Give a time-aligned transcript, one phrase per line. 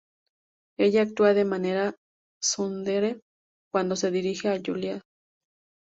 [0.79, 1.95] Ella actúa de manera
[2.41, 3.19] tsundere
[3.71, 5.03] cuando se dirige a Juliet.